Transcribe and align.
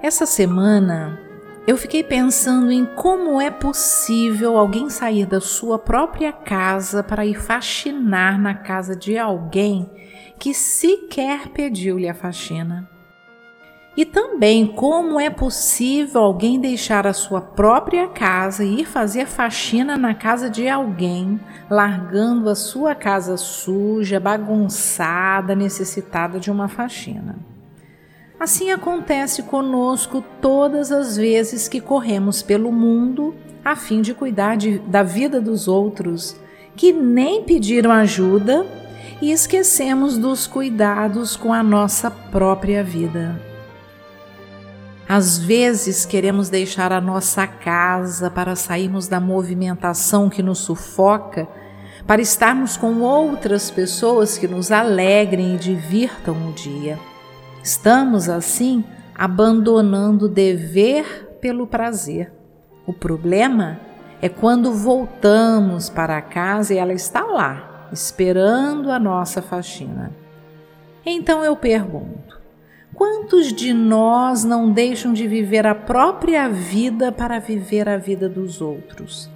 Essa 0.00 0.26
semana 0.26 1.18
eu 1.66 1.76
fiquei 1.76 2.04
pensando 2.04 2.70
em 2.70 2.86
como 2.86 3.40
é 3.40 3.50
possível 3.50 4.56
alguém 4.56 4.88
sair 4.88 5.26
da 5.26 5.40
sua 5.40 5.76
própria 5.76 6.32
casa 6.32 7.02
para 7.02 7.26
ir 7.26 7.38
faxinar 7.40 8.38
na 8.40 8.54
casa 8.54 8.94
de 8.94 9.18
alguém 9.18 9.90
que 10.38 10.54
sequer 10.54 11.48
pediu-lhe 11.48 12.08
a 12.08 12.14
faxina. 12.14 12.88
E 13.96 14.04
também 14.04 14.68
como 14.68 15.18
é 15.18 15.28
possível 15.28 16.22
alguém 16.22 16.60
deixar 16.60 17.04
a 17.04 17.12
sua 17.12 17.40
própria 17.40 18.06
casa 18.06 18.62
e 18.62 18.82
ir 18.82 18.86
fazer 18.86 19.26
faxina 19.26 19.98
na 19.98 20.14
casa 20.14 20.48
de 20.48 20.68
alguém, 20.68 21.40
largando 21.68 22.48
a 22.48 22.54
sua 22.54 22.94
casa 22.94 23.36
suja, 23.36 24.20
bagunçada, 24.20 25.56
necessitada 25.56 26.38
de 26.38 26.52
uma 26.52 26.68
faxina. 26.68 27.57
Assim 28.38 28.70
acontece 28.70 29.42
conosco 29.42 30.22
todas 30.40 30.92
as 30.92 31.16
vezes 31.16 31.66
que 31.66 31.80
corremos 31.80 32.40
pelo 32.40 32.70
mundo 32.70 33.34
a 33.64 33.74
fim 33.74 34.00
de 34.00 34.14
cuidar 34.14 34.56
de, 34.56 34.78
da 34.78 35.02
vida 35.02 35.40
dos 35.40 35.66
outros, 35.66 36.36
que 36.76 36.92
nem 36.92 37.42
pediram 37.42 37.90
ajuda 37.90 38.64
e 39.20 39.32
esquecemos 39.32 40.16
dos 40.16 40.46
cuidados 40.46 41.36
com 41.36 41.52
a 41.52 41.62
nossa 41.62 42.10
própria 42.10 42.84
vida. 42.84 43.42
Às 45.08 45.38
vezes 45.38 46.06
queremos 46.06 46.48
deixar 46.48 46.92
a 46.92 47.00
nossa 47.00 47.46
casa 47.46 48.30
para 48.30 48.54
sairmos 48.54 49.08
da 49.08 49.18
movimentação 49.18 50.30
que 50.30 50.42
nos 50.42 50.58
sufoca, 50.58 51.48
para 52.06 52.22
estarmos 52.22 52.76
com 52.76 53.00
outras 53.00 53.70
pessoas 53.70 54.38
que 54.38 54.46
nos 54.46 54.70
alegrem 54.70 55.56
e 55.56 55.58
divirtam 55.58 56.48
o 56.48 56.52
dia. 56.52 56.98
Estamos, 57.62 58.28
assim, 58.28 58.84
abandonando 59.14 60.26
o 60.26 60.28
dever 60.28 61.36
pelo 61.40 61.66
prazer. 61.66 62.32
O 62.86 62.92
problema 62.92 63.80
é 64.22 64.28
quando 64.28 64.72
voltamos 64.72 65.90
para 65.90 66.22
casa 66.22 66.74
e 66.74 66.78
ela 66.78 66.92
está 66.92 67.22
lá, 67.22 67.88
esperando 67.92 68.90
a 68.90 68.98
nossa 68.98 69.42
faxina. 69.42 70.12
Então 71.04 71.44
eu 71.44 71.56
pergunto: 71.56 72.40
quantos 72.94 73.52
de 73.52 73.72
nós 73.72 74.44
não 74.44 74.70
deixam 74.70 75.12
de 75.12 75.26
viver 75.26 75.66
a 75.66 75.74
própria 75.74 76.48
vida 76.48 77.12
para 77.12 77.38
viver 77.38 77.88
a 77.88 77.96
vida 77.96 78.28
dos 78.28 78.60
outros? 78.60 79.30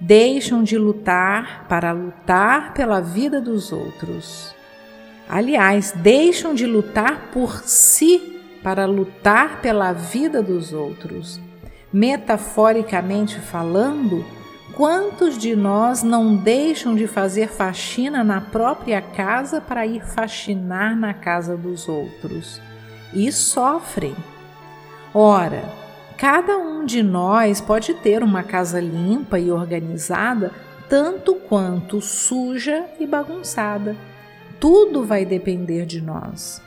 Deixam 0.00 0.62
de 0.62 0.78
lutar 0.78 1.66
para 1.68 1.90
lutar 1.92 2.72
pela 2.72 3.00
vida 3.00 3.40
dos 3.40 3.72
outros. 3.72 4.54
Aliás, 5.28 5.92
deixam 5.94 6.54
de 6.54 6.64
lutar 6.64 7.28
por 7.32 7.62
si 7.64 8.40
para 8.62 8.86
lutar 8.86 9.60
pela 9.60 9.92
vida 9.92 10.42
dos 10.42 10.72
outros. 10.72 11.38
Metaforicamente 11.92 13.38
falando, 13.38 14.24
quantos 14.72 15.36
de 15.36 15.54
nós 15.54 16.02
não 16.02 16.34
deixam 16.34 16.94
de 16.94 17.06
fazer 17.06 17.48
faxina 17.48 18.24
na 18.24 18.40
própria 18.40 19.02
casa 19.02 19.60
para 19.60 19.86
ir 19.86 20.02
faxinar 20.02 20.96
na 20.96 21.12
casa 21.12 21.56
dos 21.58 21.88
outros? 21.88 22.60
E 23.12 23.30
sofrem. 23.30 24.16
Ora, 25.12 25.64
cada 26.16 26.56
um 26.56 26.86
de 26.86 27.02
nós 27.02 27.60
pode 27.60 27.92
ter 27.94 28.22
uma 28.22 28.42
casa 28.42 28.80
limpa 28.80 29.38
e 29.38 29.50
organizada 29.50 30.52
tanto 30.88 31.34
quanto 31.34 32.00
suja 32.00 32.86
e 32.98 33.06
bagunçada 33.06 33.94
tudo 34.60 35.04
vai 35.04 35.24
depender 35.24 35.86
de 35.86 36.00
nós. 36.00 36.60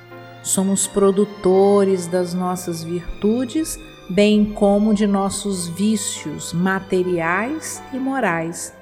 Somos 0.43 0.87
produtores 0.87 2.07
das 2.07 2.33
nossas 2.33 2.83
virtudes, 2.83 3.79
bem 4.09 4.45
como 4.45 4.93
de 4.93 5.05
nossos 5.05 5.67
vícios 5.67 6.53
materiais 6.53 7.81
e 7.93 7.97
morais. 7.97 8.73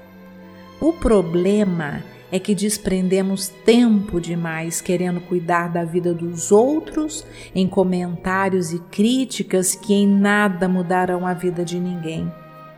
O 0.80 0.92
problema 0.92 2.02
é 2.32 2.38
que 2.38 2.54
desprendemos 2.54 3.48
tempo 3.48 4.20
demais 4.20 4.80
querendo 4.80 5.20
cuidar 5.20 5.68
da 5.68 5.84
vida 5.84 6.14
dos 6.14 6.52
outros 6.52 7.26
em 7.54 7.66
comentários 7.66 8.72
e 8.72 8.78
críticas 8.78 9.74
que 9.74 9.92
em 9.92 10.06
nada 10.06 10.68
mudarão 10.68 11.26
a 11.26 11.34
vida 11.34 11.64
de 11.64 11.78
ninguém, 11.78 12.32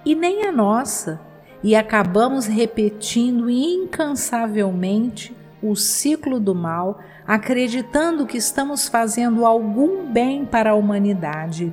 e 0.04 0.14
nem 0.14 0.47
a 0.47 0.53
nossa, 0.53 1.20
e 1.62 1.76
acabamos 1.76 2.47
repetindo 2.47 3.49
incansavelmente 3.49 5.37
o 5.62 5.77
ciclo 5.77 6.41
do 6.41 6.55
mal, 6.55 6.99
acreditando 7.27 8.27
que 8.27 8.37
estamos 8.37 8.89
fazendo 8.89 9.47
algum 9.47 10.12
bem 10.12 10.45
para 10.45 10.71
a 10.71 10.75
humanidade. 10.75 11.73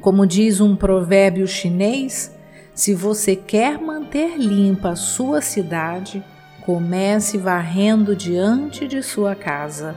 Como 0.00 0.26
diz 0.26 0.60
um 0.60 0.76
provérbio 0.76 1.46
chinês, 1.46 2.36
se 2.74 2.94
você 2.94 3.34
quer 3.34 3.78
manter 3.78 4.36
limpa 4.36 4.90
a 4.90 4.96
sua 4.96 5.40
cidade, 5.40 6.22
comece 6.60 7.38
varrendo 7.38 8.14
diante 8.14 8.86
de 8.86 9.02
sua 9.02 9.34
casa. 9.34 9.96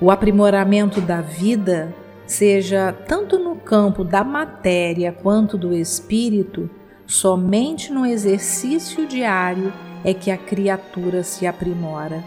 O 0.00 0.10
aprimoramento 0.10 1.00
da 1.00 1.20
vida, 1.20 1.94
seja 2.26 2.92
tanto 2.92 3.38
no 3.38 3.56
campo 3.56 4.04
da 4.04 4.22
matéria 4.22 5.12
quanto 5.12 5.56
do 5.56 5.74
espírito, 5.74 6.68
somente 7.06 7.92
no 7.92 8.04
exercício 8.04 9.06
diário 9.06 9.72
é 10.06 10.14
que 10.14 10.30
a 10.30 10.38
criatura 10.38 11.24
se 11.24 11.48
aprimora. 11.48 12.22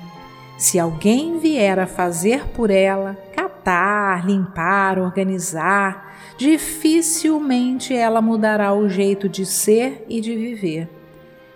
Se 0.57 0.77
alguém 0.77 1.39
vier 1.39 1.79
a 1.79 1.87
fazer 1.87 2.45
por 2.49 2.69
ela, 2.69 3.17
catar, 3.33 4.27
limpar, 4.27 4.99
organizar, 4.99 6.13
dificilmente 6.37 7.95
ela 7.95 8.21
mudará 8.21 8.73
o 8.73 8.89
jeito 8.89 9.29
de 9.29 9.45
ser 9.45 10.05
e 10.09 10.19
de 10.19 10.35
viver. 10.35 10.89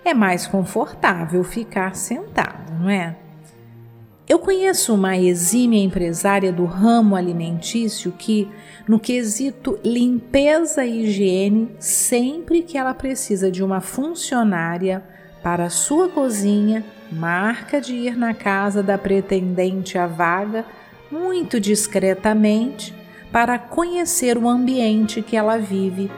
É 0.06 0.14
mais 0.14 0.48
confortável 0.48 1.44
ficar 1.44 1.94
sentado, 1.94 2.72
não 2.80 2.90
é? 2.90 3.18
Eu 4.26 4.40
conheço 4.40 4.94
uma 4.94 5.18
exímia 5.18 5.84
empresária 5.84 6.54
do 6.54 6.64
ramo 6.64 7.18
alimentício 7.18 8.14
que, 8.14 8.50
no 8.88 8.98
quesito 8.98 9.78
limpeza 9.84 10.86
e 10.86 11.04
higiene, 11.04 11.76
sempre 11.78 12.62
que 12.62 12.78
ela 12.78 12.94
precisa 12.94 13.52
de 13.52 13.62
uma 13.62 13.82
funcionária, 13.82 15.04
para 15.44 15.70
sua 15.70 16.08
cozinha, 16.08 16.84
marca 17.12 17.81
de 17.81 17.94
ir 17.94 18.18
na 18.18 18.34
casa 18.34 18.81
da 18.81 18.98
pretendente 18.98 19.98
à 19.98 20.08
vaga 20.08 20.66
muito 21.12 21.59
discretamente 21.59 22.96
para 23.31 23.59
conhecer 23.59 24.38
o 24.38 24.48
ambiente 24.48 25.22
que 25.22 25.36
ela 25.36 25.58
vive, 25.58 26.09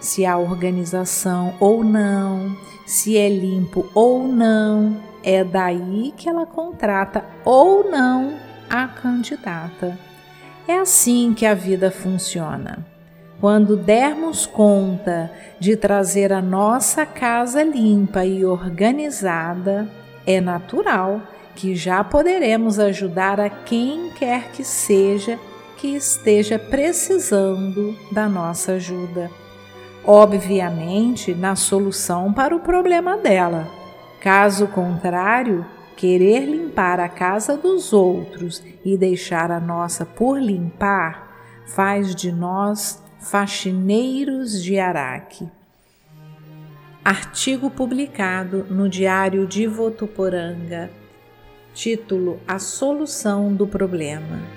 se 0.00 0.26
há 0.26 0.36
organização 0.36 1.54
ou 1.58 1.82
não, 1.82 2.56
se 2.86 3.16
é 3.16 3.28
limpo 3.28 3.90
ou 3.94 4.28
não. 4.28 5.00
É 5.22 5.42
daí 5.42 6.12
que 6.16 6.28
ela 6.28 6.46
contrata 6.46 7.24
ou 7.44 7.90
não 7.90 8.34
a 8.70 8.86
candidata. 8.86 9.98
É 10.68 10.78
assim 10.78 11.34
que 11.34 11.46
a 11.46 11.54
vida 11.54 11.90
funciona. 11.90 12.95
Quando 13.40 13.76
dermos 13.76 14.46
conta 14.46 15.30
de 15.60 15.76
trazer 15.76 16.32
a 16.32 16.40
nossa 16.40 17.04
casa 17.04 17.62
limpa 17.62 18.24
e 18.24 18.44
organizada, 18.44 19.86
é 20.26 20.40
natural 20.40 21.20
que 21.54 21.74
já 21.76 22.02
poderemos 22.02 22.78
ajudar 22.78 23.38
a 23.38 23.50
quem 23.50 24.10
quer 24.10 24.50
que 24.52 24.64
seja 24.64 25.38
que 25.76 25.88
esteja 25.88 26.58
precisando 26.58 27.94
da 28.10 28.26
nossa 28.26 28.72
ajuda. 28.72 29.30
Obviamente, 30.02 31.34
na 31.34 31.54
solução 31.54 32.32
para 32.32 32.56
o 32.56 32.60
problema 32.60 33.18
dela. 33.18 33.68
Caso 34.20 34.66
contrário, 34.68 35.66
querer 35.94 36.46
limpar 36.46 36.98
a 37.00 37.08
casa 37.08 37.56
dos 37.56 37.92
outros 37.92 38.62
e 38.82 38.96
deixar 38.96 39.50
a 39.50 39.60
nossa 39.60 40.06
por 40.06 40.40
limpar 40.40 41.26
faz 41.66 42.14
de 42.14 42.32
nós 42.32 43.02
Faxineiros 43.18 44.62
de 44.62 44.78
Araque. 44.78 45.48
Artigo 47.04 47.70
publicado 47.70 48.64
no 48.70 48.88
Diário 48.88 49.46
de 49.46 49.66
Votuporanga. 49.66 50.90
Título: 51.74 52.40
A 52.46 52.58
solução 52.58 53.52
do 53.52 53.66
problema. 53.66 54.55